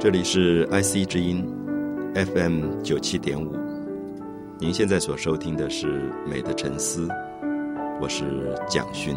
[0.00, 1.46] 这里是 IC 之音
[2.14, 3.54] FM 九七点五，
[4.58, 7.06] 您现在所收听的是《美的沉思》，
[8.00, 9.14] 我是蒋勋。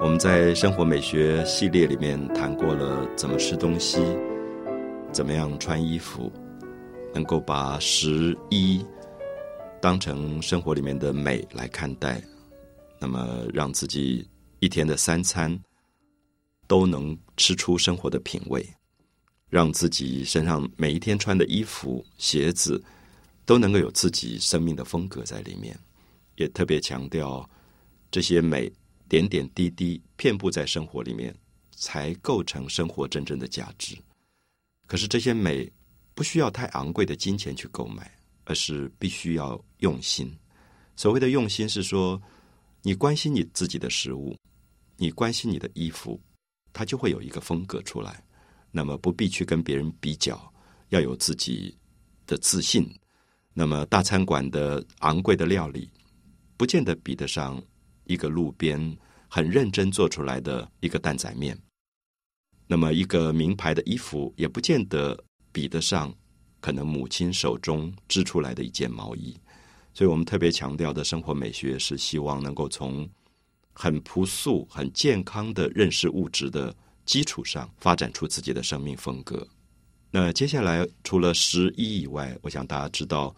[0.00, 4.00] 我们在生活美学系列里面谈过了怎么吃东西，
[5.12, 6.32] 怎么样穿衣服，
[7.12, 8.82] 能够把食衣
[9.82, 12.22] 当成生活里面的美来看待，
[12.98, 14.26] 那么让自己
[14.60, 15.54] 一天的三餐
[16.66, 18.66] 都能吃出生活的品味。
[19.48, 22.82] 让自己身上每一天穿的衣服、鞋子
[23.46, 25.78] 都能够有自己生命的风格在里面，
[26.36, 27.48] 也特别强调
[28.10, 28.70] 这些美
[29.08, 31.34] 点点滴滴遍布在生活里面，
[31.72, 33.96] 才构成生活真正的价值。
[34.86, 35.70] 可是这些美
[36.14, 38.10] 不需要太昂贵的金钱去购买，
[38.44, 40.30] 而是必须要用心。
[40.94, 42.20] 所谓的用心，是说
[42.82, 44.36] 你关心你自己的食物，
[44.96, 46.20] 你关心你的衣服，
[46.72, 48.22] 它就会有一个风格出来。
[48.70, 50.52] 那么不必去跟别人比较，
[50.90, 51.76] 要有自己
[52.26, 52.88] 的自信。
[53.54, 55.90] 那么大餐馆的昂贵的料理，
[56.56, 57.60] 不见得比得上
[58.04, 58.96] 一个路边
[59.28, 61.58] 很认真做出来的一个蛋仔面。
[62.66, 65.18] 那么一个名牌的衣服，也不见得
[65.50, 66.14] 比得上
[66.60, 69.36] 可能母亲手中织出来的一件毛衣。
[69.94, 73.08] 所以我们特别强调的生活美学，是希望能够从
[73.72, 76.72] 很朴素、很健康的认识物质的。
[77.08, 79.48] 基础上发展出自己的生命风格。
[80.10, 83.34] 那接下来除了十一以外，我想大家知道，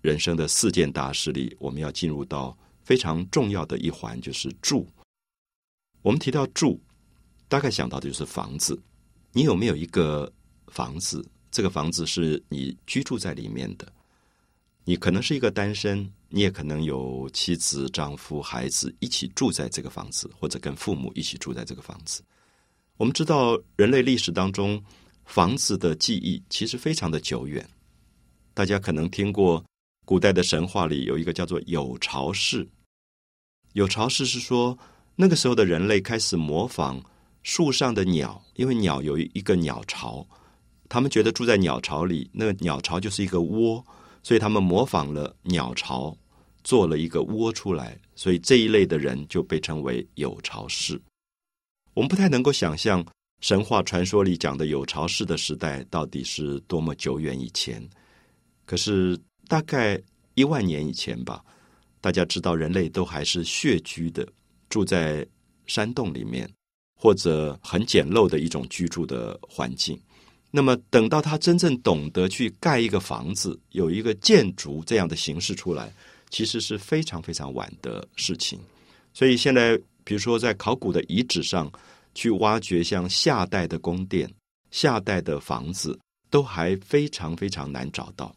[0.00, 4.88] 人生的四件大事里，我们要进入到非常重要的一环，就是住。
[6.00, 6.80] 我们提到住，
[7.46, 8.80] 大概想到的就是房子。
[9.32, 10.32] 你有没有一个
[10.68, 11.22] 房子？
[11.50, 13.86] 这个房子是你居住在里面的。
[14.84, 22.22] 你可能是一个单身，你也可能有妻子、丈夫、孩子一起住在这个房子，或者跟父母一起住在这个房子。
[23.00, 24.78] 我们知道，人类历史当中，
[25.24, 27.66] 房子的记忆其实非常的久远。
[28.52, 29.64] 大家可能听过，
[30.04, 32.68] 古代的神话里有一个叫做有巢氏。
[33.72, 34.78] 有巢氏是说，
[35.16, 37.02] 那个时候的人类开始模仿
[37.42, 40.28] 树上的鸟，因为鸟有一个鸟巢，
[40.86, 43.82] 他们觉得住在鸟巢里，那个鸟巢就是一个窝，
[44.22, 46.14] 所以他们模仿了鸟巢，
[46.62, 51.00] 做了一个窝出来，所以这一类的人就被称为有巢氏。
[51.94, 53.04] 我们不太能够想象
[53.40, 57.82] 神话传说里讲的有巢氏的时代到底是多么久远以前。
[58.64, 59.18] 可是
[59.48, 60.00] 大概
[60.34, 61.42] 一万年以前吧，
[62.00, 64.26] 大家知道人类都还是穴居的，
[64.68, 65.26] 住在
[65.66, 66.48] 山洞里面，
[66.94, 69.98] 或者很简陋的一种居住的环境。
[70.50, 75.92] 那么等到他真正懂得去盖一个房子，有一个建筑这样的形式出来，
[76.28, 78.60] 其实是非常非常晚的事情。
[79.12, 79.80] 所以现在。
[80.04, 81.70] 比如说，在考古的遗址上
[82.14, 84.32] 去挖掘像夏代的宫殿、
[84.70, 85.98] 夏代的房子，
[86.30, 88.34] 都还非常非常难找到。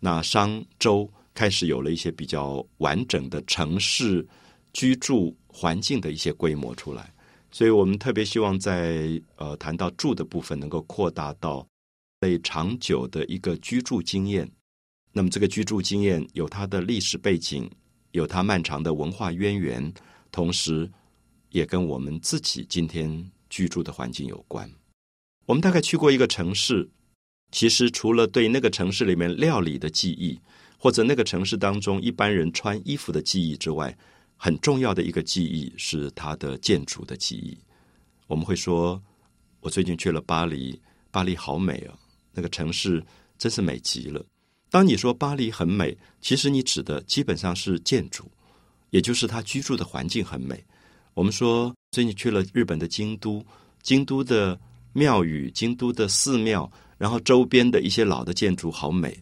[0.00, 4.26] 那商周开始有了一些比较完整的城市
[4.72, 7.12] 居住环境的一些规模出来，
[7.50, 11.66] 所以我们特别希望在呃谈到住的部分，能够扩大到
[12.18, 14.50] 被长久的一个居住经验。
[15.12, 17.70] 那么这个居住经验有它的历史背景，
[18.10, 19.94] 有它漫长的文化渊源，
[20.34, 20.90] 同时。
[21.54, 24.68] 也跟我们自己今天居住的环境有关。
[25.46, 26.90] 我们大概去过一个城市，
[27.52, 30.36] 其实除了对那个城市里面料理的记忆，
[30.76, 33.96] 或者那个城市当中一般人穿衣服的记忆之外，
[34.36, 37.56] 很重要的一个记忆是它的建筑的记忆。
[38.26, 39.00] 我们会说，
[39.60, 40.80] 我最近去了巴黎，
[41.12, 41.96] 巴黎好美啊，
[42.32, 43.00] 那个城市
[43.38, 44.26] 真是美极了。
[44.70, 48.28] 当你说巴黎很美，其实你指的基本上是建筑，
[48.94, 50.62] 也就是他居住的环境很美。
[51.14, 53.44] 我们说最近去了日本的京都，
[53.82, 54.56] 京都的
[54.92, 59.12] 庙宇、京都的寺庙，然后周边的一些老的建筑好美。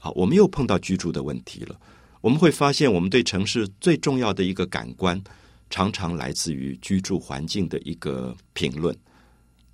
[0.00, 1.78] 好，我们又碰到居住的问题了。
[2.22, 5.22] 我们会发现，我们对城市最重要的一个感官，
[5.70, 8.96] 常常来自于居住环境的一个评论。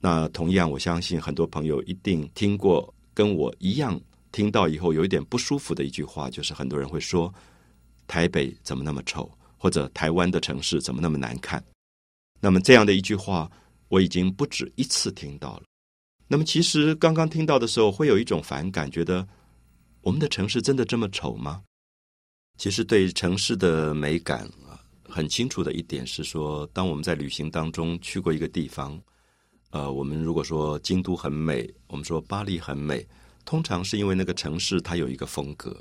[0.00, 3.98] 那同样，我相信很多朋友一定听过跟我一样
[4.32, 7.32] 听到以后有一点不舒服的一句话，就是很多人会说
[8.06, 11.62] ：“台北怎么那么丑？”或者台湾的城市怎么那么难看？
[12.38, 13.50] 那么这样的一句话，
[13.88, 15.62] 我已经不止一次听到了。
[16.28, 19.26] 那么其实刚刚听到的时候，会有一种反感，觉得
[20.02, 21.62] 我们的城市真的这么丑吗？
[22.58, 29.00] 其实对城市的美感啊，很清楚的一点是说，当我们在旅行当中去过一个地方，
[29.70, 33.06] 呃，我们如果说京都很美，我们说巴黎很美，
[33.44, 35.74] 通常是因为那个城市它有一个风格，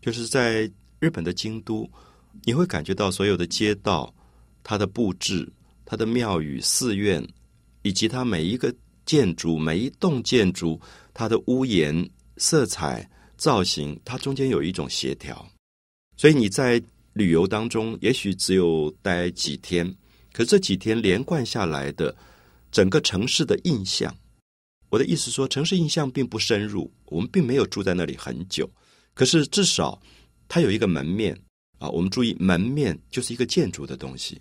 [0.00, 1.90] 就是在日本的京都。
[2.44, 4.14] 你会感觉到所有的街道、
[4.62, 5.50] 它的布置、
[5.84, 7.26] 它的庙宇、寺院，
[7.82, 8.74] 以及它每一个
[9.04, 10.80] 建筑、每一栋建筑，
[11.14, 15.46] 它的屋檐、色彩、造型，它中间有一种协调。
[16.16, 19.94] 所以你在旅游当中，也许只有待几天，
[20.32, 22.14] 可这几天连贯下来的
[22.70, 24.14] 整个城市的印象，
[24.88, 28.68] 我的意思说，城市印象并不深入，我们并没有住在那里很久，
[29.14, 30.00] 可是至少
[30.48, 31.38] 它有一个门面
[31.78, 31.88] 啊。
[31.88, 34.40] 我们注意，门面就是一个建筑的东西。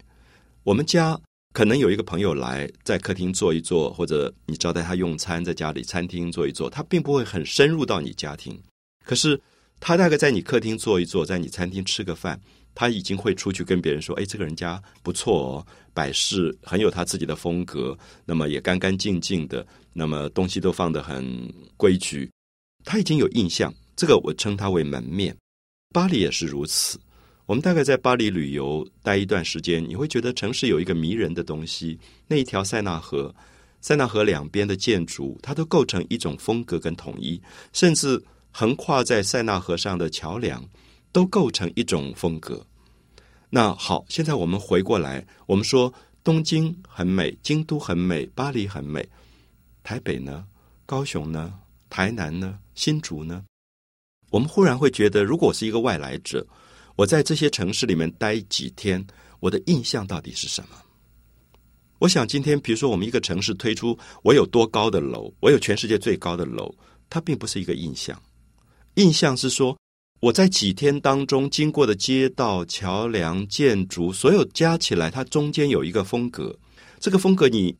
[0.64, 1.20] 我们家。
[1.54, 8.62] 可能有一个朋友来在客厅坐一坐，或者你招待他用餐，在家里餐厅坐一坐，他并不会很深入到你家庭。
[9.06, 9.42] 可是
[9.80, 12.38] 他大概在你客厅坐一坐，在你餐厅吃个饭，
[12.74, 21.26] 他已经会出去跟别人说：“哎，这个人家不错哦，摆饰很有他自己的风格，那么也干干净净的，那么东西都放得很
[21.78, 22.30] 规矩。”
[22.84, 25.34] 他已经有印象，这个我称他为门面。
[25.94, 27.00] 巴黎也是如此。
[27.46, 32.00] 我们大概在巴黎旅游待一段时间，你会觉得城市有一个迷人的东西。
[32.28, 33.34] 那一条塞纳河，
[33.82, 37.40] 塞纳河两边的建筑，它都构成一种风格跟统一，
[37.72, 38.20] 甚至
[38.52, 40.68] 横跨在塞纳河上的桥梁，
[41.12, 42.66] 都构成一种风格。
[43.52, 45.94] 那好，现在我们回过来，我们说
[46.24, 49.08] 东京很美，京都很美，巴黎很美，
[49.84, 50.46] 台北呢？
[50.88, 51.54] 高雄呢？
[51.92, 52.58] 台南呢？
[52.74, 53.46] 新竹呢？
[54.32, 56.44] 我们忽然会觉得，如果是一个外来者。
[56.96, 59.06] 我在这些城市里面待几天，
[59.40, 60.78] 我的印象到底是什么？
[62.00, 66.74] 我想今天，比如说我们一个城市推出我有多高的楼，我有全世界最高的楼，
[67.10, 68.22] 它并不是一个印象。
[68.96, 69.78] 印象是说
[70.22, 76.58] 我在几天当中经过的街道、桥梁、建筑，所有加起来，它中间有一个风格。
[77.00, 77.76] 这个风格你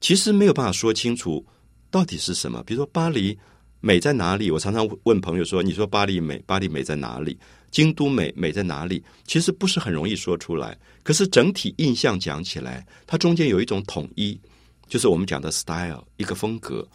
[0.00, 1.44] 其实没有办法说清楚
[1.90, 2.62] 到底是什么。
[2.64, 3.36] 比如说巴黎
[3.80, 4.50] 美在哪里？
[4.50, 7.38] 我常常问朋友说：“你说巴黎美，巴黎美在哪里？”
[7.72, 9.02] 京都美美在哪里？
[9.26, 10.78] 其实不是很容易说出来。
[11.02, 14.38] 可是整体印象讲起来，它中间有一种统一，
[14.86, 16.86] 就是我们讲的 style 一个风格。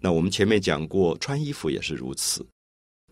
[0.00, 2.44] 那我们前面讲过，穿衣服也是如此。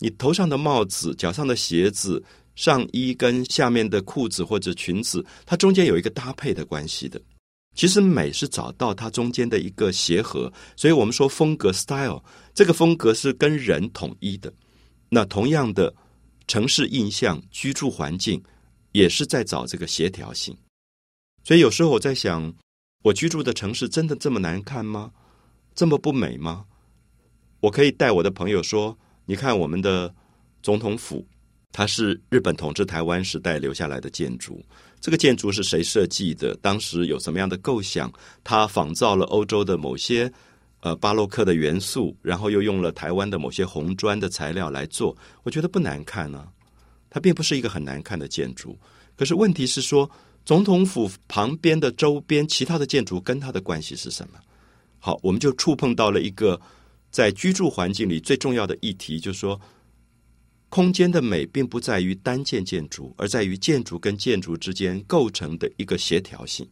[0.01, 2.23] 你头上的帽子、脚上的鞋子、
[2.55, 7.21] 上衣跟下面的裤子或者裙子，它中间有一个搭配的关系的。
[7.75, 14.51] 其实美是找到它中间的一个协和，所以我们说风格 style 这个风格是跟人统一的。
[15.11, 15.95] 那同样的。
[16.47, 18.43] 城市印象、居住环境
[18.93, 20.57] 也是在找这个协调性，
[21.45, 22.55] 所以有时候我在想，
[23.03, 25.11] 我居住的城市真的这么难看吗？
[25.75, 26.65] 这么不美吗？
[27.61, 28.97] 我可以带我的朋友说
[29.27, 30.15] ：“你看我们的
[30.63, 31.27] 总统府，
[31.73, 34.65] 它是日本统治台湾时代留下来的建筑。
[35.01, 36.57] 这个建筑是谁设计的？
[36.63, 38.13] 当时有什么样的构想？
[38.45, 40.33] 它仿造了欧洲的某些。”
[40.87, 46.47] 呃，巴洛克的元素，然后又用了台湾的某些红砖的材料来做，我觉得不难看呢。
[47.11, 48.79] 它并不是一个很难看的建筑，
[49.17, 50.09] 可是问题是说，
[50.45, 54.39] 总统府旁边的周边其他的建筑跟它的关系是什么？
[55.01, 56.61] 好，我们就触碰到了一个
[57.11, 59.61] 在居住环境里最重要的议题，就是说，
[60.69, 66.65] 空间的美并不在于单件建筑，而在于建筑跟建筑之间构成的一个协调性。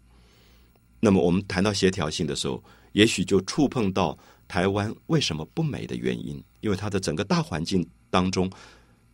[1.00, 2.62] 那么，我们谈到协调性的时候。
[2.95, 4.17] 也许就触碰到
[4.49, 8.51] 台湾为什么不美的原因，因为它的整个大环境当中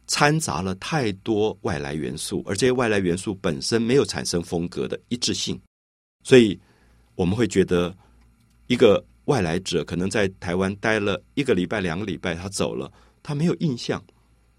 [0.06, 5.58] 掺杂了太多外来元素，而这些外来元素本身没有产生风格的一致性，
[6.24, 6.58] 所以
[7.14, 7.96] 我们会觉得
[8.66, 14.02] 一个外来者可能在台湾待了一个礼拜、两个礼拜，他走了，他没有印象，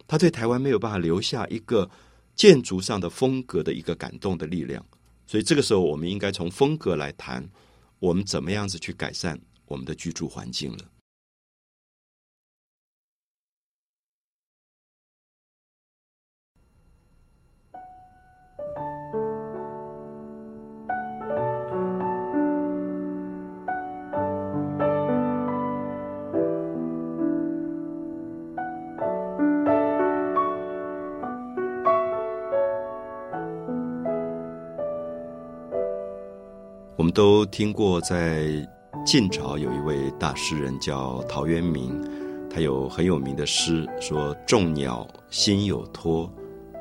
[0.07, 1.87] 他对台湾没有办法留下一个
[2.35, 4.83] 建筑上的风格的一个感动的力量，
[5.27, 7.47] 所以这个时候我们应该从风格来谈。
[8.01, 11.00] 我们怎么样子去改善我们的居住环境了？
[37.11, 38.67] 都听过，在
[39.05, 41.99] 晋朝有一位大诗人叫陶渊明，
[42.49, 46.31] 他有很有名的诗，说“众鸟心有托，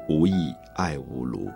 [0.08, 0.32] 无益
[0.76, 1.50] 爱无庐”。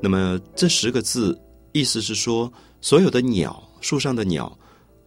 [0.00, 1.38] 那么这十个字
[1.72, 4.58] 意思是说，所有的鸟，树上的鸟，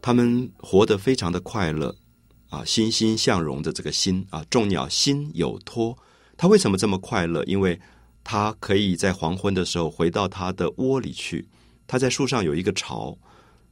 [0.02, 1.96] 它们活得非常的快乐
[2.50, 5.98] 啊，欣欣向荣的这个心啊，众鸟心有托，
[6.38, 7.44] 它为什么这么快乐？
[7.46, 7.80] 因为
[8.24, 11.48] 它可以在黄昏的时候回到它的窝里去。
[11.92, 13.14] 它在树上有一个巢，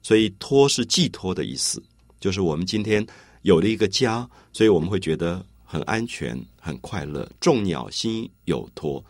[0.01, 1.81] 所以托是寄托的意思，
[2.19, 3.05] 就是我们今天
[3.43, 7.25] 有了一个家，所以我们会觉得很安全、很快乐。
[7.39, 9.01] 众鸟心有托，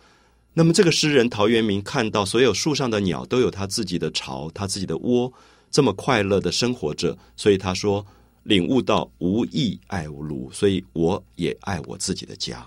[0.54, 5.34] 那么这个诗人陶渊明看到所有树上的鸟都有他自己的巢、他自己的窝，
[5.72, 8.06] 这么快乐的生活着，所以他说
[8.44, 12.64] 领悟到无义爱无庐，所以我也爱我自己的家。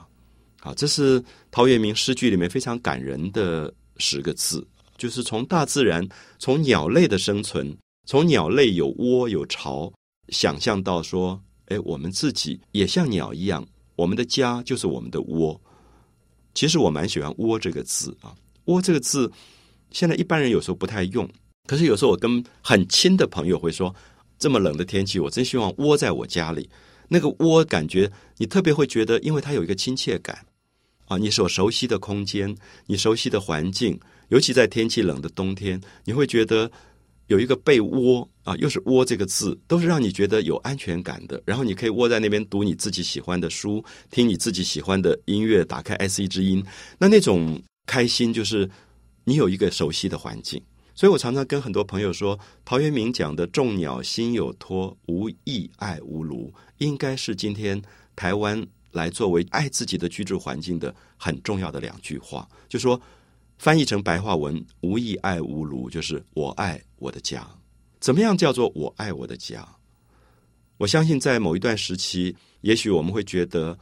[0.58, 1.22] 好，这是
[1.52, 6.08] 陶渊明诗句里面非常感人的十个字，就是从大自然，
[6.38, 9.92] 从鸟类的生存，从鸟类有窝有巢，
[10.28, 15.60] 想象到说，哎，我们自己也像鸟一样，我们的家就是我们的窝。
[16.54, 18.34] 其实我蛮喜欢“窝”这个字啊
[18.66, 19.32] ，“窝”这个字，
[19.90, 21.28] 现在一般人有时候不太用。
[21.66, 23.94] 可是有时候我跟很亲的朋友会说，
[24.38, 26.68] 这么冷的天气，我真希望窝在我家里。
[27.08, 30.44] 那个窝感觉你特别会觉得，因为它有一个亲切感
[31.06, 32.54] 啊，你所熟悉的空间，
[32.86, 33.98] 你熟悉的环境，
[34.32, 36.70] 尤其在天气冷的冬天，你会觉得
[37.26, 41.40] 有一个被窝啊，又是“窝”这个字，都是让你觉得有安全感的。
[41.44, 46.64] 然后你可以窝在那边读你自己喜欢的书，听你自己喜欢的音乐，打开 S E 之音，
[46.98, 48.68] 那那种开心就是
[49.24, 50.58] 你有一个熟悉的环境。
[50.94, 57.80] 所以我常常跟很多朋友说，陶渊明讲的“众鸟心有托，无翼爱无庐”，应该是今天
[58.16, 62.48] 台湾来作为爱自己的居住环境的很重要的两句话。
[62.66, 62.98] 就说
[63.62, 67.48] 翻译成白话文，“无义爱无庐”，就是我爱我的家。
[68.00, 69.64] 怎么样叫做我爱我的家？
[70.78, 73.78] 我相信在某一段时期，也许我们会觉得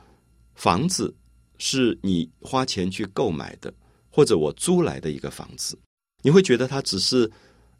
[0.54, 1.16] 房子
[1.56, 3.72] 是你花钱去购买的，
[4.10, 5.78] 或者我租来的一个房子。
[6.20, 7.30] 你会觉得它只是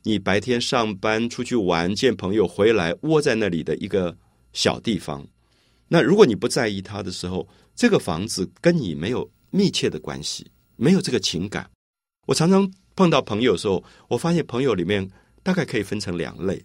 [0.03, 4.17] 你白天上班出去玩见朋友回来窝在那里的一个
[4.55, 5.23] 小地方。
[5.87, 11.71] 那如果你不在意它的时候，这个房子跟你没有密切的关系，没有这个情感。
[12.27, 15.09] 我常常碰到朋友的时候，我发现朋友里面
[15.43, 16.63] 大概可以分成两类。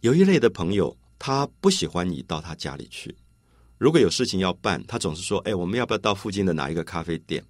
[0.00, 3.14] 有一类的朋友，他不喜欢你到他家里去。
[3.78, 7.44] 如果有事情要办，他总是说：“哎，我们要不要到附近的哪一个咖啡店？”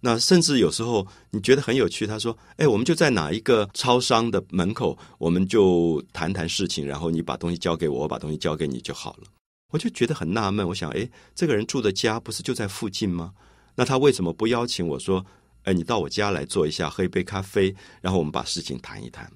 [0.00, 9.24] 那甚至有时候你觉得很有趣，他说：“哎，我们就在哪一个超商的门口，我们就谈谈事情，然后你把东西交给我，我把东西交给你就好了。”
[9.70, 13.32] 我就觉得很纳闷，我想：“哎，这个人住的家不是就在附近吗？
[13.74, 15.24] 那他为什么不邀请我说
[15.62, 19.30] ：‘哎，你到我家来坐一下，喝一杯咖啡，然后我们把事情谈一谈？’”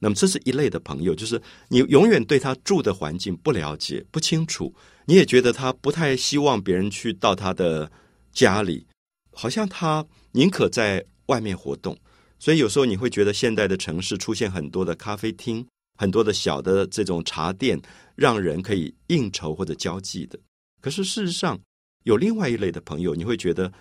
[0.00, 4.74] 那么这是一类的朋友，就是你永远对他住的环境不了解、不清楚，
[5.06, 7.90] 你也觉得他不太希望别人去到他的
[8.32, 8.84] 家里。
[9.32, 11.96] 好像他宁可在外面活动，
[12.40, 15.64] 所以有时候你会觉得现代的城市出现很多的咖啡厅，
[15.96, 17.80] 很多的小的这种茶店，
[18.16, 20.36] 让人可以应酬或者交际的。
[20.80, 21.58] 可是事实上，
[22.02, 23.72] 有另外一类的朋友，你会觉得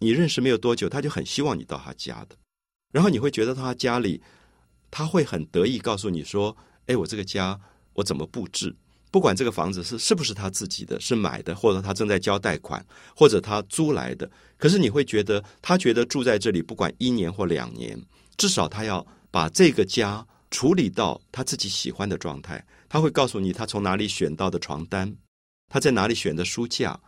[0.00, 2.34] 你认识没有多久，他就很希望你到他家的，
[2.90, 4.20] 然后你会觉得他家里
[4.90, 7.56] 他会很得意告诉你说：“哎，我这个家
[7.92, 8.74] 我怎么布置？”
[9.12, 18.00] 不管这个房子是是不是他自己的，是买的，或者他正在交贷款，或者他租来的，可是你会觉得他觉得住在这里，不管一年或两年，
[18.36, 22.64] 至少他要把这个家处理到他自己喜欢的状态。
[22.88, 25.12] 他会告诉你他从哪里选到的床单，
[25.68, 26.98] 他在哪里选的书架，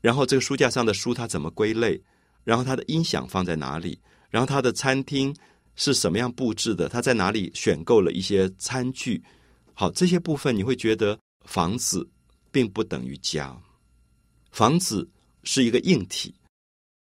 [0.00, 2.02] 然后这个书架上的书他怎么归类，
[2.44, 5.34] 然后他的音响放在哪里，然后他的餐厅
[5.76, 9.22] 是什么样布置的，他在哪里选购了一些餐具。
[9.74, 11.18] 好，这些部分你会觉得。
[11.46, 12.06] 房子
[12.52, 13.58] 并不等于家，
[14.52, 15.10] 房子
[15.42, 16.34] 是一个硬体，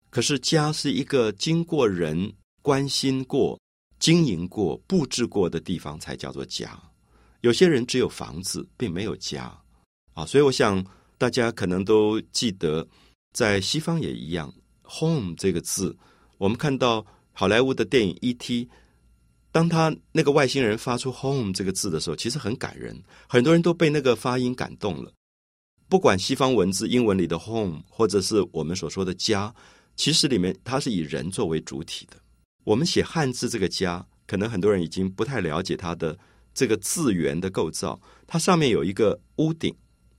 [0.09, 3.57] 可是家是一个经过人关心过、
[3.97, 6.77] 经营过、布置过的地方才叫做家。
[7.41, 9.57] 有些人只有房子，并没有家
[10.13, 10.85] 啊，所以我想
[11.17, 12.85] 大家可能都记得，
[13.31, 14.53] 在西方也一样
[14.87, 15.95] ，“home” 这个字，
[16.37, 18.65] 我们看到好莱坞的电影《E.T.》。
[19.51, 25.11] 当他那个外星人发出 “home” 这个字的时候，其实很感人，很多人都被那个发音感动了。
[25.87, 29.53] 不管西方文字英文里的 “home” 或者是我们所说的“家”，
[29.95, 32.17] 其实里面它是以人作为主体的。
[32.65, 36.17] 我们写汉字这个“家”，可能很多人已经不太了解它的
[36.53, 37.97] 这个字源的构造。
[38.27, 39.73] 它上面有一个屋顶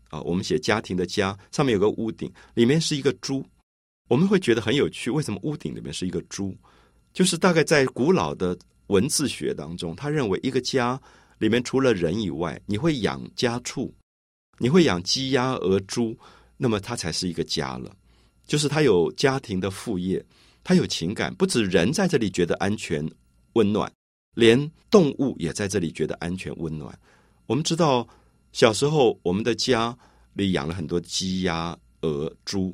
[0.09, 3.45] 啊，我们写家庭的“家”，上面有个屋顶，里面是一个猪。
[4.09, 6.57] 我们会觉得很有趣，为什么屋顶里面是一个猪？
[7.13, 8.57] 就是大概在古老的。
[8.89, 10.97] 文字学当中，他认为一个家
[11.39, 13.93] 里面除了人以外，你会养家畜，
[14.59, 16.17] 你会养鸡鸭鹅猪，
[16.57, 17.91] 那么它才是一个家了。
[18.47, 20.25] 就是它有家庭的副业，
[20.63, 23.05] 它有情感，不止人在这里觉得安全
[23.55, 23.93] 温暖，
[24.35, 26.97] 连动物也在这里觉得安全温暖。
[27.47, 28.07] 我们知道，
[28.53, 29.99] 小时候我们的家
[30.35, 32.73] 里养了很多鸡鸭鹅猪。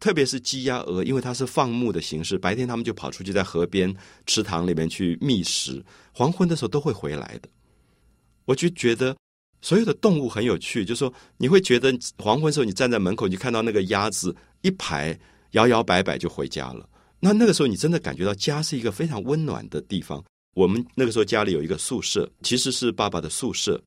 [0.00, 3.94] 特别是鸡鸭鹅，因为它是放牧的形式，白天他们就跑出去在河边、
[4.26, 7.48] 池塘里面去觅食，黄昏的时候都会回来的。
[8.44, 9.16] 我就觉得
[9.60, 15.18] 所有的动物很有趣，就是说你会觉得黄昏时候你站在门口，你看到那个鸭子一排
[15.52, 16.88] 摇摇摆摆就回家了。
[17.20, 20.24] 那那个时候你真的感觉到家是一个非常温暖的地方。
[20.54, 23.80] 我们那个时候家里有一个宿舍，其实是爸爸的宿舍，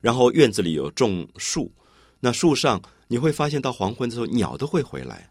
[0.00, 1.72] 然后院子里有种树，
[2.20, 5.30] 那树上你会发现到黄昏之后鸟都会回来，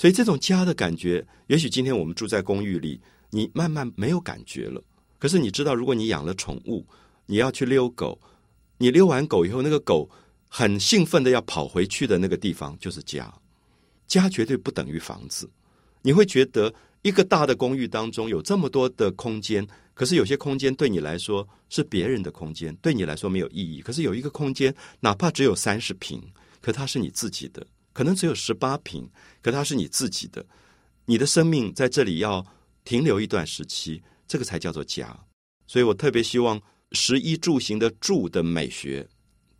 [0.00, 4.82] 所以这种家的感觉，也许今天我们住在公寓里，你慢慢没有感觉了。
[5.18, 6.86] 可是你知道，如果你养了宠物，
[7.26, 8.18] 你要去遛狗，
[8.78, 10.08] 你遛完狗以后，那个狗
[10.48, 13.30] 很兴奋的要跑回去的那个地方就是家。
[14.06, 15.46] 家绝对不等于房子。
[16.00, 23.82] 你会觉得一个大的公寓当中有这么多的空间，可是有些空间对你来说是别人的空间，对你来说没有意义。
[23.82, 26.22] 可是有一个空间，哪怕只有三十平，
[26.62, 27.60] 可它是你自己的；
[27.92, 29.08] 可能只有十八平，
[29.42, 30.44] 可它是你自己的。
[31.06, 32.46] 你的生命在这里要
[32.84, 34.02] 停留一段时期。
[34.30, 35.26] 这个才叫做家，
[35.66, 39.04] 所以我特别希望食衣住行的住的美学，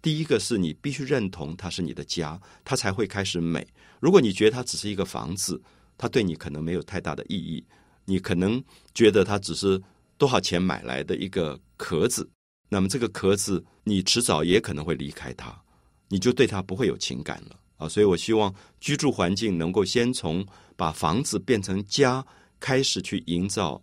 [0.00, 3.66] 第一个是你必须认同它是你的家，它才会开始美。
[3.98, 5.60] 如果你觉得它只是一个房子，
[5.98, 7.66] 它对你可能没有太大的意义，
[8.04, 8.62] 你可能
[8.94, 9.82] 觉得它只是
[10.16, 12.30] 多少钱买来的一个壳子，
[12.68, 15.60] 那么这个壳子你迟早也可能会离开它，
[16.06, 17.88] 你就对它不会有情感了啊。
[17.88, 20.46] 所以我希望居住环境能够先从
[20.76, 22.24] 把房子变成家
[22.60, 23.82] 开始去营造。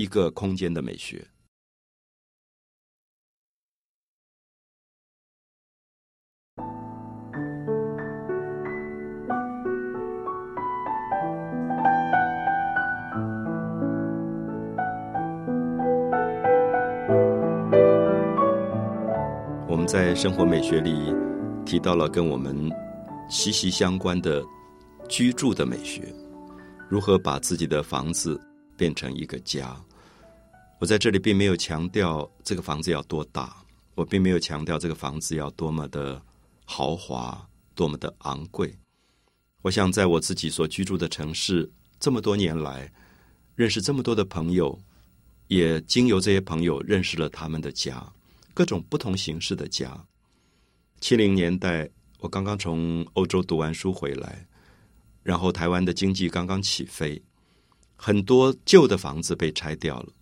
[0.00, 1.22] 一个空间的美学。
[19.68, 21.14] 我们在生活美学里
[21.66, 22.70] 提到了跟我们
[23.30, 24.44] 息息相关的
[25.08, 26.12] 居住的美学，
[26.88, 28.38] 如何把自己的房子
[28.76, 29.80] 变成一个家。
[30.80, 33.56] 我在这里并没有强调这个房子要多大，
[33.94, 36.20] 我并没有强调这个房子要多么的
[36.64, 38.76] 豪华、多么的昂贵。
[39.62, 42.92] 我想在我自己所居住的城市，这么多年来
[43.54, 44.76] 认识这么多的朋友，
[45.46, 48.04] 也经由这些朋友认识了他们的家，
[48.54, 50.04] 各种不同形式的家。
[51.00, 51.88] 七零年代，
[52.20, 54.46] 我刚刚从欧洲读完书回来，
[55.22, 57.20] 然后台湾的经济刚刚起飞，
[57.96, 60.12] 很多旧的房子被拆掉了。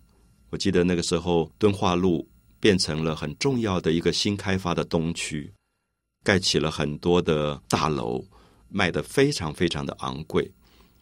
[0.49, 2.25] 我记得那个时候，敦化路
[2.59, 5.51] 变成了很重要的一个新开发的东区，
[6.23, 8.25] 盖起了很多的大楼，
[8.69, 10.49] 卖的非常非常的昂贵。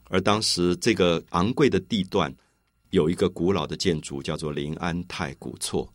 [0.09, 2.33] 而当时这个昂贵的地段，
[2.89, 5.87] 有一个古老的建筑叫做临安太古厝。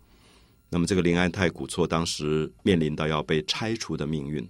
[0.69, 4.49] 那么这个临安太古厝当时面临到要被拆除的命运。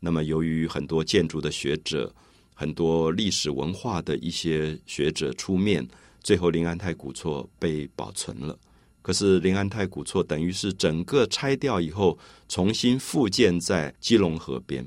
[0.00, 2.14] 那么由于很多建筑的学者、
[2.54, 5.86] 很多历史文化的一些学者出面。
[6.20, 8.58] 最后，临安太古厝被保存了。
[9.00, 14.86] 可是，临安太古厝等于是整个拆掉以后，重新复建在基隆河边，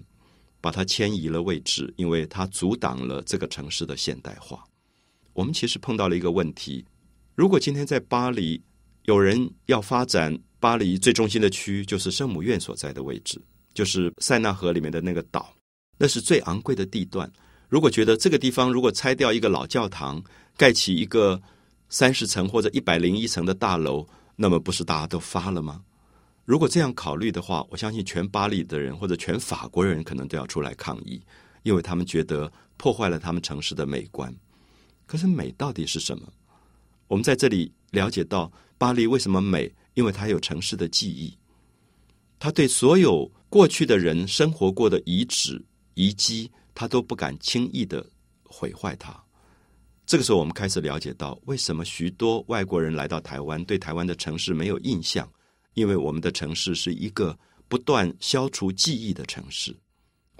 [0.60, 4.63] 把它迁移了位置，因为它阻挡了这个城市的现代化。
[5.34, 6.86] 我们其实碰到了一个问题：
[7.34, 8.62] 如果今天在巴黎
[9.06, 13.41] 有人要发展巴黎最中心的区，就是圣母院所在的位置，
[13.73, 15.53] 就是塞纳河里面的那个岛，
[15.97, 17.31] 那是最昂贵的地段。
[17.69, 20.21] 如果觉得这个地方如果拆掉一个老教堂，
[20.57, 21.41] 盖起一个
[21.89, 24.05] 三十层或者一百零一层的大楼，
[24.36, 25.81] 那么不是大家都发了吗？
[26.43, 31.21] 如果这样考虑的话，我相信全巴黎的人或者全法国人可能都要出来抗议，
[31.63, 34.34] 因为他们觉得破坏了他们城市的美观。
[35.05, 36.27] 可是美到底是什么？
[37.07, 41.38] 我们在这里了解到巴黎为什么美，因为它有城市的记忆，
[42.39, 45.61] 它对所有过去的人生活过的遗址
[45.95, 48.01] 遗迹，他都不敢轻易的
[48.45, 49.21] 毁坏它。
[50.05, 55.29] 这个时候，我们开始了解到，为什么许多外国人来到台湾，对台湾的城市没有印象？
[55.73, 57.37] 因为我们的城市是一个
[57.67, 59.75] 不断消除记忆的城市。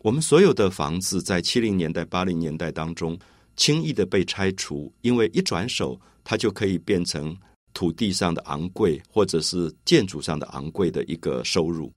[0.04, 3.20] 我们所有的房子在七零年代、八零年代当中
[3.58, 7.36] 轻易的被拆除，因为一转手，它就可以变成
[7.74, 11.92] 土地上的昂贵，或者是建筑上的昂贵的一个收入。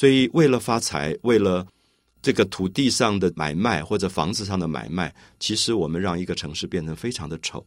[0.00, 1.66] 所以，为了发财，为了
[2.22, 7.62] 这个土地上的买卖或者房子上的买卖，其实我们让一个城市变成非常的丑。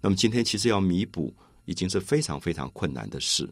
[0.00, 1.30] 那么今天其实要弥补，
[1.66, 3.46] 已经是非常非常困难的事。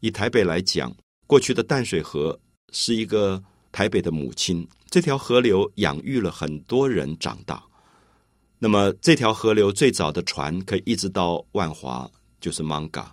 [0.00, 0.94] 以台北来讲，
[1.26, 2.38] 过去的淡水河
[2.74, 7.64] 是一个台北的母亲，这条河流养育了很多人长大。
[8.58, 12.06] 那么这条河流最早的船可以一直到万华，
[12.38, 13.06] 就是 Manga。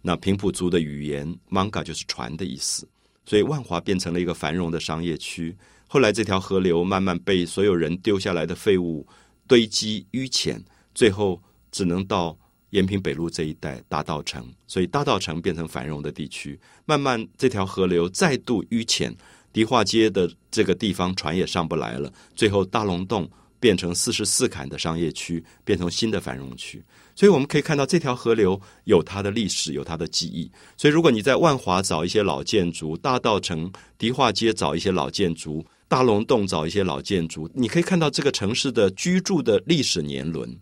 [0.00, 2.88] 那平埔族的语言 Manga 就是船的意思，
[3.24, 5.56] 所以万华变成了一个繁荣的商业区。
[5.86, 9.06] 后来，这条河流慢慢被所有人丢下来的废物
[9.46, 10.62] 堆积淤浅，
[10.94, 12.38] 最后只能到
[12.70, 16.58] 延平北路这一带大道城，所以大道城变成繁荣的地区。
[16.84, 19.12] 慢慢，这条河流再度淤浅，
[19.52, 22.12] 迪化街的这个地方船也上不来了。
[22.36, 23.28] 最后，大龙洞
[23.60, 26.82] 变成四十四坎的商业区，变成新的繁荣区。
[27.14, 30.50] 所以我们可以看到，这条河流有它的历史，有它的记忆。
[30.76, 40.58] 所以，如果你在万华找一些老建筑，大道城、迪化街找一些老建筑，大龙洞找一些老建筑，你可以看到这个城市的居住的历史年轮。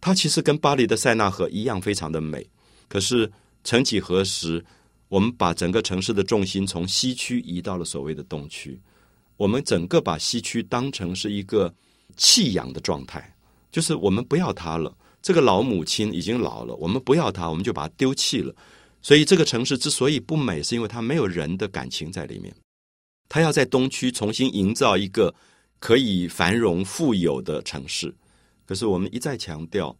[0.00, 2.44] 它其实跟巴黎的塞纳河一样，非常的美。
[2.88, 3.30] 可是，
[3.62, 4.64] 曾几何时，
[5.08, 8.80] 我们把整个城市的重心从西区移到了所谓的东区。
[9.36, 11.72] 我们整个把西区当成是一个
[12.16, 13.34] 弃养的状态，
[13.70, 14.96] 就是我们不要它了。
[15.22, 18.54] 这个老母亲已经老了，我们不要它，我们就把它丢弃了。
[19.02, 22.54] 所以这个城市之所以不美，是因为它没有人的感情在里面。
[23.28, 25.34] 它要在东区重新营造一个
[25.80, 28.14] 可以繁荣富有的城市，
[28.64, 29.96] 可是我们一再强调，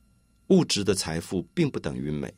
[0.49, 2.33] 物质的财富并不等于美。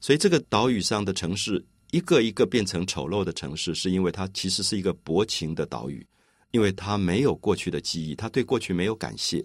[0.00, 6.04] 所以这个岛屿上的城市一个一个变成丑陋的城市，是因为它其实是一个薄情的岛屿，
[6.52, 9.44] 因为他没有过去的记忆，他对过去没有感谢，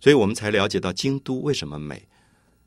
[0.00, 2.08] 所以我们才了解到京都为什么美。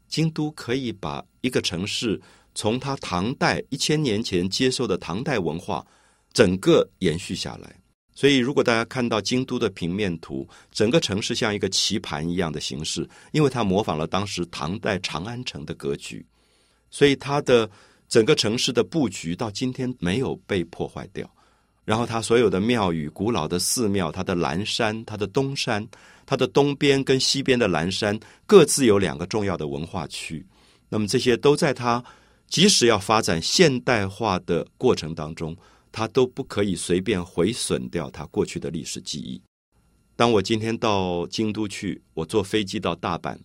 [0.07, 2.21] 京都可以把一个城市
[2.55, 5.85] 从它唐代一千年前接受的唐代文化
[6.31, 7.75] 整个延续下来。
[8.15, 16.25] 所以，如果大家看到京都的平面图，整个城市像一个棋盘一样的形式，因为它模仿了当时唐代长安城的格局，
[16.89, 17.69] 所以它的
[18.09, 21.31] 整个城市的布局到今天没有被破坏掉。
[21.87, 25.87] 然后，它所有的庙宇、古老的寺庙、它的蓝山、它的东山、
[26.25, 30.45] 它的东边跟西边的蓝山各自有两个重要的文化区。
[30.89, 32.03] 那么，这些都在它
[32.49, 35.55] 即使要发展现代化的过程当中，
[35.89, 39.41] 它都不可以随便毁损掉它过去的历史记忆。
[40.17, 43.37] 当我今天到京都去，我坐飞机到大阪，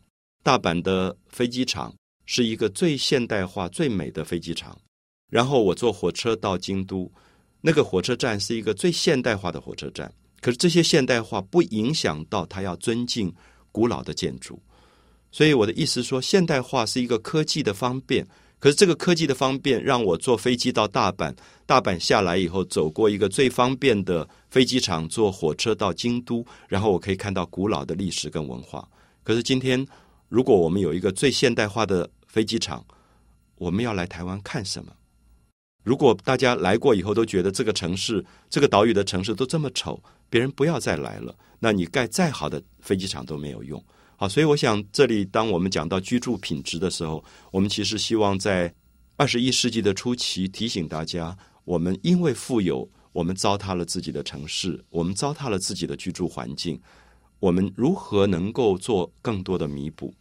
[0.42, 1.94] 大阪的飞机场
[2.26, 4.76] 是一个最现代化、最美的飞机场。
[5.30, 7.08] 然后我坐火车到京都。
[7.62, 13.32] 那个火车站是一个最现代化的火车站，可是这些现代化不影响到他要尊敬
[13.70, 14.60] 古老的建筑。
[15.30, 18.26] 所以我的意思说，现代化是一个科技的方便，
[18.58, 28.86] 可是这个科技的方便让我坐飞机到大阪，大阪下来以后走过一个最方便的飞机场，坐火车到京都，然后我可以看到古老的历史跟文化。
[29.22, 29.86] 可是今天，
[30.28, 32.84] 如果我们有一个最现代化的飞机场，
[33.54, 34.92] 我们要来台湾看什么？
[35.82, 41.34] 如果大家来过以后都觉得这个城市、这个岛屿的城市都这么丑，别人不要再来了。
[41.58, 43.82] 那你盖再好的飞机场都没有用。
[44.16, 48.72] 好，所以我想，这里当我们讲到居住品质的时候，我们其实希望在
[49.16, 56.80] 二十一世纪的初期提醒大家：我们因为富有，我们糟蹋了自己的城市，我们糟蹋了自己的居住环境。
[57.40, 60.14] 我们如何能够做更多的弥补？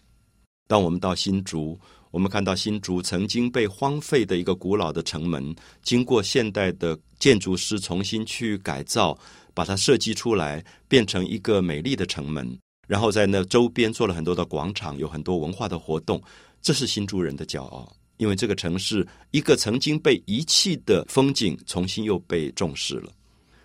[0.67, 1.79] 当我们到新竹。
[2.11, 9.17] 我们看到新竹曾经被荒废的一个古老的城门，经过现代的建筑师重新去改造，
[9.53, 12.57] 把它设计出来，变成一个美丽的城门。
[12.85, 16.21] 然后在那周边做了很多的广场，有很多文化的活动。
[16.61, 23.09] 这是新竹人的骄傲，因为这个城市一个曾经被遗弃的风景，重新又被重视了。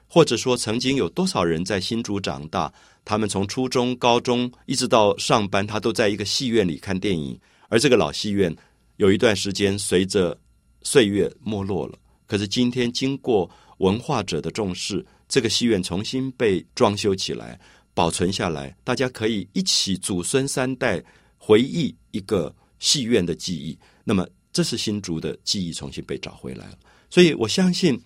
[0.07, 2.73] 或者说，曾经有多少人在新竹长大，
[3.05, 7.37] 他们从初中、高中一直到上班，他都在一个戏院里看电影。
[7.69, 8.55] 而这个老戏院
[8.97, 10.39] 有一段时间随着
[10.83, 17.59] 岁月没落了，可是今天经过文化者的重视，这个戏院重新被装修起来，
[17.93, 21.03] 保存下来，大家可以一起祖孙三代
[21.37, 23.77] 回忆一个戏院的记忆。
[24.05, 26.79] 那么，这是新竹的记忆重新被找回来了。
[27.11, 28.01] 所以我相信，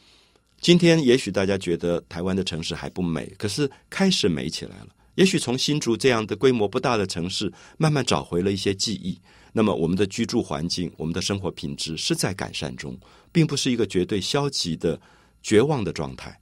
[0.61, 4.89] 今天也许大家觉得台湾的城市还不美，可是开始美起来了。
[5.17, 9.19] 也许从新竹这样的规模不大的城市，慢慢找回了一些记忆。
[9.53, 12.99] 那么，我们的居住环境、我们的生活品质是在改善中，
[13.33, 15.01] 并不是一个绝对消极的、
[15.43, 16.39] 绝望的状态。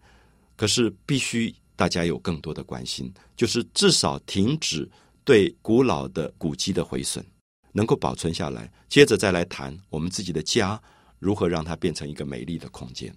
[0.57, 4.89] 可是，必须大家有更多的关心，就是至少停止
[5.25, 7.25] 对古老的古迹的毁损，
[7.73, 8.71] 能够保存下来。
[8.89, 10.81] 接着再来谈我们自己的家
[11.19, 13.15] 如何让它变成一个美丽的空间。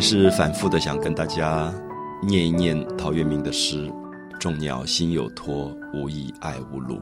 [0.00, 1.70] 还是反复的想跟大家
[2.22, 3.92] 念一念陶渊明的诗
[4.40, 6.98] ：“众鸟心有托，无意爱无路。”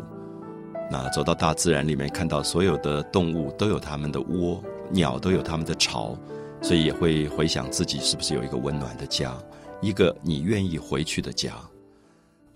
[0.90, 6.18] 那走到大自然里面，看到所有的动物都有它们的窝，鸟都有它们的巢，
[6.60, 9.32] 所以也会回想自己是不是有一个温暖的家，
[9.80, 11.52] 一个你愿意回去的家。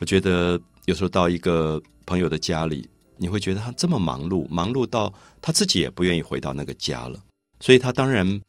[0.01, 7.17] 我觉得有时候到一个朋友的家里，你会觉得他这么忙碌，忙碌到他自己也不愿意回到那个家了，
[7.61, 8.41] 所以他当然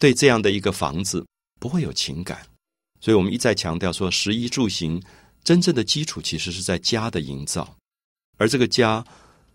[0.00, 1.24] 对这样的一个房子。
[1.60, 2.40] 不会有情感，
[3.02, 4.98] 所以我们一再强调说，食衣住行
[5.44, 7.76] 真正的基础其实是在家的营造，
[8.38, 9.04] 而这个家，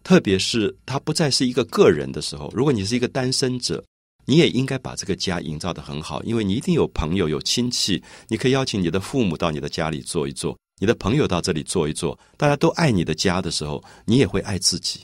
[0.03, 3.84] 特别是它不再是一个个人的时候，如果你是一个单身者，
[4.25, 14.99] 你也应该把这个家营造的很好，因为你一定有朋友、有亲戚，你可以邀请你的父母到你的家里坐一坐，你的朋友到这里坐一坐，大家都爱你的家的时候，你也会爱自己。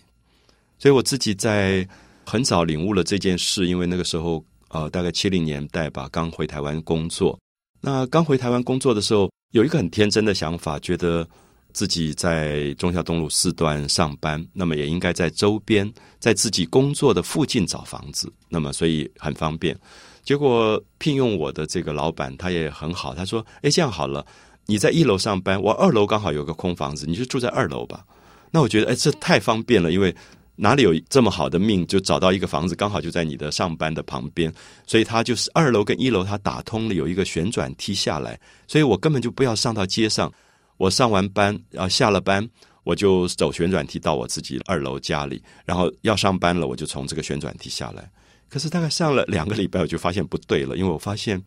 [0.78, 1.88] 所以我自己在
[2.28, 7.38] 很早领悟了这件事，因为那个时候呃，大概七零年代吧，刚回台湾工作。
[7.82, 11.28] 那刚回台湾工作的时候，有一个很天真的想法，觉得
[11.74, 19.78] 自己在中孝东路四段上班，那么也应该在周边，在自己工作的附近找房子，那么所以很方便。
[20.24, 24.26] 结果聘用我的这个老板他也很好，他说：“哎，这样好了，
[24.68, 28.06] 你在一楼上班，我二楼刚好有个空房子，你就住在二楼吧。”
[28.52, 30.16] 那我觉得，哎，这太方便了，因为。
[30.56, 34.54] 哪里有这么好的命，就找到一个房子，刚好就在你的上班的旁边，
[34.86, 40.32] 所以他就是二楼跟一楼，他打通了，有一个旋转梯下来，所以我根本就不要上到街上，
[40.78, 42.48] 我上完班，然后下了班，
[42.84, 48.08] 我就走旋转梯到我自己二楼家里，然后要上班了，我就从这个旋转梯下来。
[48.48, 51.42] 可是大概上了两个礼拜，我就发现不对了，因为我发现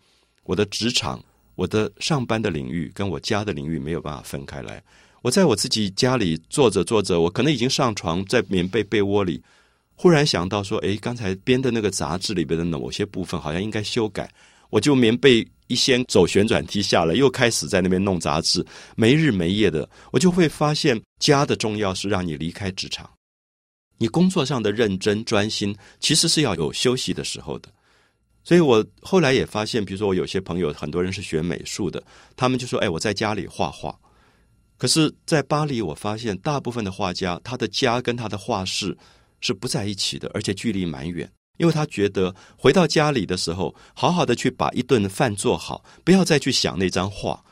[0.44, 1.22] 我的职场、
[1.54, 4.82] 我的上班的领域跟我家的领域没有办法分开来。
[5.24, 9.42] 我在我自己家里坐着坐着，我可能已经上床，在棉被被窝里，
[9.94, 14.30] 忽然想到说：“诶，刚才编的那个杂志里边的某些部分好像应该修改。”
[14.68, 18.62] 我就棉被一掀，走旋转梯下来，又开始在那边弄杂志，
[18.96, 19.88] 没日没夜的。
[20.12, 23.08] 我就会发现，家的重要是让你离开职场，
[23.96, 27.70] 你工作上的认真专心，其实是要有休息的时候的。
[28.42, 32.02] 所以我后来也发现，比如说我有些朋友，很多人是学美术的，
[32.36, 33.98] 他们就说：“哎，我在家里画画。”
[34.84, 38.94] 可是，在巴黎，我发现大部分的画家，他的家跟他的画室
[39.40, 41.26] 是不在一起的，而且距离蛮远。
[41.56, 47.42] 因为他觉得回到家里的时候，好好的去把一顿饭做好，不要再去想那张画，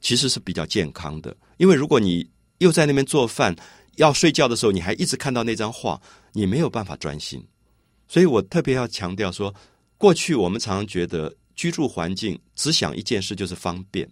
[0.00, 1.36] 其实是比较健康的。
[1.58, 3.54] 因为如果你又在那边做饭，
[3.96, 6.00] 要睡觉的时候，你还一直看到那张画，
[6.32, 7.46] 你没有办法专心。
[8.08, 9.54] 所以我特别要强调说，
[9.98, 14.08] 过去我们常常觉得居住环境只想一件事，就是方便。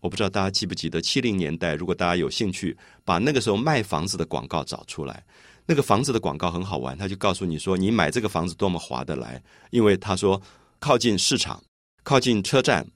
[0.00, 5.24] 我不知道大家记不记得七零年代，如果大家有兴趣，把那个时候卖房子的广告找出来。
[5.66, 10.40] 那个房子的广告很好玩，他就告诉你说，你买这个房子多么划得来，因为他说
[10.78, 11.62] 靠近市场、
[12.02, 12.86] 靠近车站、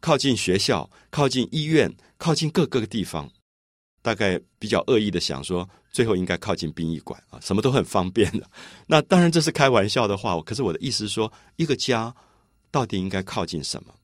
[0.00, 3.30] 靠近学校、靠近医院、靠近各个地方。
[4.04, 8.44] 大概比较恶意的想说，最后应该靠近殡仪馆啊，什么都很方便的。
[8.88, 12.12] 那当然这是开玩笑的话，可是我的意思是说，一个家
[12.72, 13.94] 到底应该靠近什么？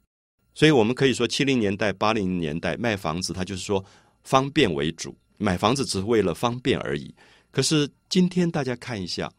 [0.59, 3.85] 所以我们可以说，七零年代、八零年代卖房子，它就是说
[4.25, 7.15] 方便为主，买房子只是为了方便而已。
[7.53, 9.33] 可是今天大家看一下，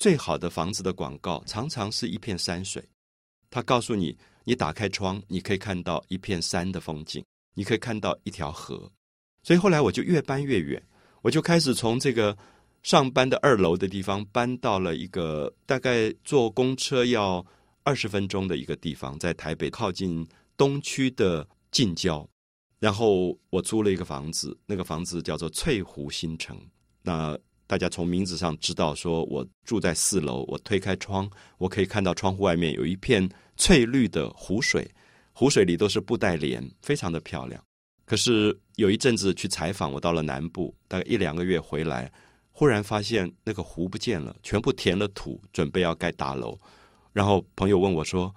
[0.00, 2.84] 最好的房子的广告常常是一片山水，
[3.50, 8.90] 他告诉你，你打开窗，你可以看到一片山的风景，你可以看到一条河。
[9.44, 10.82] 所以后来我就越搬越远，
[11.22, 12.36] 我就开始从这个
[12.82, 17.46] 上班的二楼的地方搬到了一个大概坐公车要
[17.84, 20.26] 二十分钟的一个地方，在台北靠近。
[20.56, 22.28] 东区的近郊，
[22.78, 26.56] 然后我租了一个房子，那个房子叫做翠湖新城。
[27.02, 27.36] 那
[27.66, 34.88] 大家从名字上知道，说我住在四楼，我推开窗，我可以看到窗户外面有一片翠绿的湖水，
[35.32, 37.62] 湖水里都是布袋莲，非常的漂亮。
[38.04, 42.12] 可是有一阵子去采访，我到了南部，大概一两个月回来，
[42.52, 46.58] 忽然发现那个湖不见了，全部填了土，准备要盖大楼。
[47.12, 48.32] 然后朋友问我说。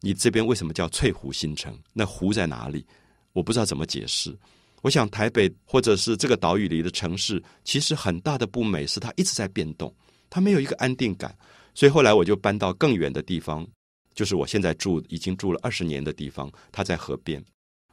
[0.00, 1.78] 你这边为什么叫翠湖新城？
[1.92, 2.86] 那湖在哪里？
[3.32, 4.36] 我不知道怎么解释。
[4.82, 9.94] 我想台北或者是这个岛屿里的城市，其实很大的不美是它一直在变动，
[10.30, 11.36] 它没有一个安定感。
[11.74, 13.66] 所以后来我就搬到更远的地方，
[14.14, 17.44] 就是我现在住已经住了二十年的地方，它在河边。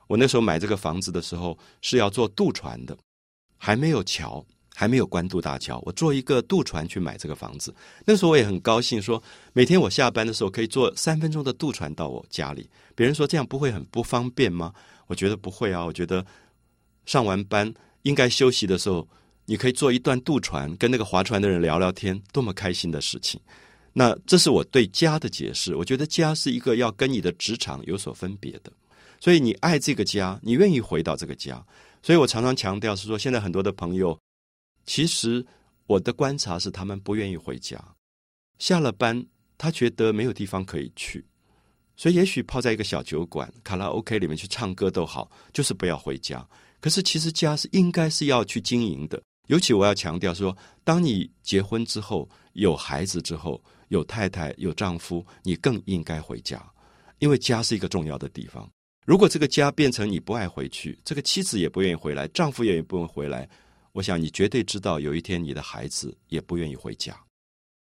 [0.08, 2.98] 我那时候买这个房子的时候是要坐渡船的，
[3.58, 4.43] 还没有桥。
[4.79, 7.73] 还没有关渡大桥，我坐一个渡船去买这个房子。
[8.05, 12.69] 那时候我也很高兴，说每天我下班的时候可以坐三分钟的渡船到我家里。
[12.93, 14.71] 别人说这样不会很不方便吗？
[15.07, 15.83] 我觉得不会啊。
[15.83, 16.23] 我觉得
[17.07, 19.07] 上完班应该休息的时候，
[19.45, 23.41] 你可以坐一段渡船，跟那个划船的人聊聊天，多么开心的事情。
[23.93, 25.75] 那这是我对家的解释。
[25.75, 28.71] 我觉得家是一个要跟你的职场有所分别的，
[29.19, 31.65] 所以你爱这个家，你愿意回到这个家。
[32.03, 34.15] 所以我常常强调是说，现在很多的朋友。
[34.88, 35.45] 其实
[35.86, 37.80] 我的观察是，他们不愿意回家。
[38.58, 39.23] 下了班，
[39.56, 41.23] 他觉得没有地方可以去，
[41.95, 46.43] 所以也许泡在一个小酒馆、卡拉 OK 里面去唱歌都好，就是不要回家。
[46.80, 49.21] 可是其实家是应该是要去经营的。
[49.47, 56.62] 尤其我要强调说，当你结婚之后、有孩子之后、有太太、有丈夫，你更应该回家，
[57.19, 58.69] 因为家是一个重要的地方。
[59.06, 63.50] 如果这个家变成你不爱回去，这个妻子也不愿意回来，丈夫也不愿意回来，
[63.97, 67.19] 我想你绝对知道，有一天你的孩子也不愿意回家。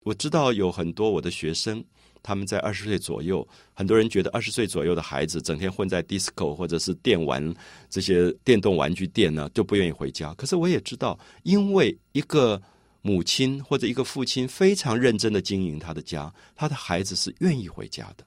[0.01, 1.81] 我知道有很多我的学生，
[2.21, 7.55] 他们在二十岁左右，很多人觉得二十岁左右的孩子整天混在 disco 或者是电玩
[7.89, 10.33] 这些电动玩具店呢，就不愿意回家。
[10.33, 12.61] 可是我也知道，因为一个
[13.01, 18.25] 母亲或者一个父亲非常认真的经营他的家，他的孩子是愿意回家的。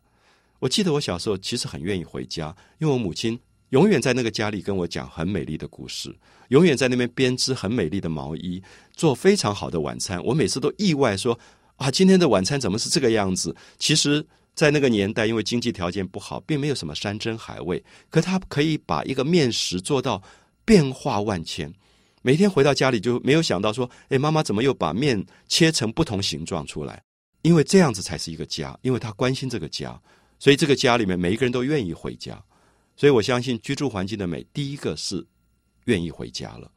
[0.60, 3.38] 我记得我小时候其实很愿意回家，因为我母亲
[3.70, 6.14] 永远在那个家里跟我讲很美丽的故事，
[6.48, 8.62] 永远在那边编织很美丽的毛衣，
[8.94, 10.22] 做非常好的晚餐。
[10.24, 11.38] 我每次都意外说。
[11.76, 13.54] 啊，今天的晚餐怎么是这个样子？
[13.78, 17.84] 其实，在那个年代，因为经济条件不好，并没有什么山珍海味。
[18.08, 20.22] 可他可以把一个面食做到
[20.64, 21.70] 变化万千。
[22.22, 27.02] 每天回到家里，就没有想到说：“哎，妈妈怎么又把面切成不同形状出来？”
[27.42, 30.00] 因为这样子才是一个家，因为他关心这个家，
[30.38, 32.42] 所以这个家里面每一个人都愿意回家。
[32.96, 35.26] 所以我相信居住环境的美，第一个是
[35.84, 36.72] 愿意回家了。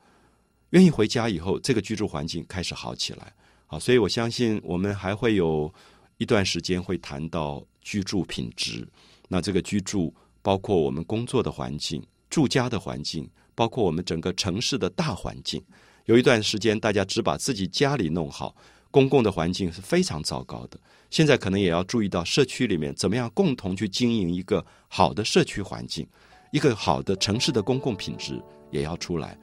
[0.72, 3.34] 愿意回家以后，这个居住环境开始好起来。
[3.66, 5.74] 好，所以我相信我们还会有
[6.18, 8.88] 一段时间会谈到居住品质。
[9.30, 15.64] 那这个居住包括我们工作的环境、住家的环境，包括我们整个城市的大环境。
[16.06, 18.56] 有一段时间，大家只把自己家里弄好，
[18.92, 20.80] 公共的环境是非常糟糕的。
[21.10, 26.08] 现在可能也要注意到社区里面怎么样共同去经营一个好的社区环境，
[26.52, 29.38] 一个好的城市的公共品质也要出来。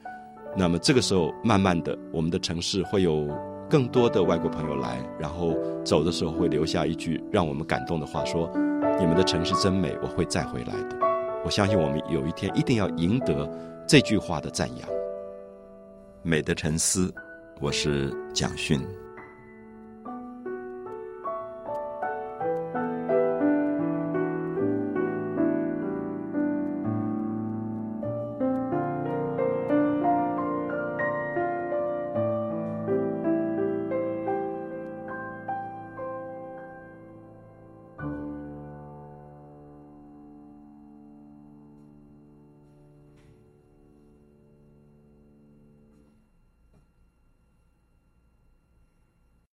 [0.55, 3.27] 那么这个时候，慢慢的，我们的城市会有。
[3.69, 8.49] 更多的外国朋友来，然后走的时候会留下一句让我们感动的话：说
[8.97, 10.97] 你们的城市真美，我会再回来的。
[11.43, 13.45] 我相信我们有一天一定要赢得
[13.85, 14.89] 这句话的赞扬。
[16.23, 17.13] 美的沉思，
[17.59, 18.79] 我是蒋勋。